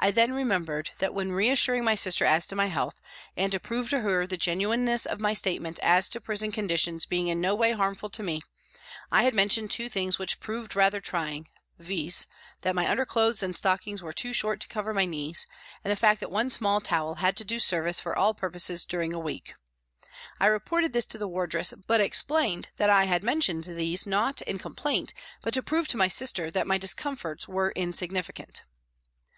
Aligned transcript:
I 0.00 0.10
then 0.10 0.32
remem 0.32 0.64
bered 0.64 0.88
that, 0.98 1.14
when 1.14 1.30
reassuring 1.30 1.84
my 1.84 1.94
sister 1.94 2.24
as 2.24 2.44
to 2.48 2.56
my 2.56 2.66
health 2.66 3.00
and 3.36 3.52
to 3.52 3.60
prove 3.60 3.88
to 3.90 4.00
her 4.00 4.26
the 4.26 4.36
genuineness 4.36 5.06
of 5.06 5.20
my 5.20 5.32
state 5.32 5.62
ments 5.62 5.78
as 5.80 6.08
to 6.08 6.20
prison 6.20 6.50
conditions 6.50 7.06
being 7.06 7.28
in 7.28 7.40
no 7.40 7.54
way 7.54 7.70
harmful 7.70 8.10
to 8.10 8.22
me, 8.24 8.40
I 9.12 9.22
had 9.22 9.32
mentioned 9.32 9.70
two 9.70 9.88
things 9.88 10.18
which 10.18 10.40
proved 10.40 10.74
rather 10.74 10.98
trying, 10.98 11.46
viz., 11.78 12.26
that 12.62 12.74
my 12.74 12.90
underclothes 12.90 13.44
and 13.44 13.54
stockings 13.54 14.02
were 14.02 14.12
too 14.12 14.32
short 14.32 14.58
to 14.62 14.66
cover 14.68 14.92
my 14.92 15.04
knees, 15.04 15.46
and 15.84 15.92
the 15.92 15.96
fact 15.96 16.18
that 16.18 16.32
one 16.32 16.50
small 16.50 16.80
towel 16.80 17.16
had 17.16 17.36
to 17.36 17.44
do 17.44 17.60
service 17.60 18.00
for 18.00 18.16
all 18.16 18.34
purposes 18.34 18.84
during 18.84 19.12
a 19.12 19.20
week. 19.20 19.54
I 20.40 20.46
reported 20.46 20.94
this 20.94 21.06
to 21.06 21.18
the 21.18 21.28
wardress, 21.28 21.72
but 21.86 22.00
explained 22.00 22.70
that 22.76 22.90
I 22.90 23.04
had 23.04 23.22
mentioned 23.22 23.64
these 23.64 24.04
not 24.04 24.42
in 24.42 24.58
complaint 24.58 25.14
but 25.42 25.54
to 25.54 25.62
prove 25.62 25.86
to 25.88 25.96
my 25.96 26.08
sister 26.08 26.50
that 26.50 26.66
my 26.66 26.76
discomforts 26.76 27.46
were 27.46 27.72
insignificant. 27.76 28.62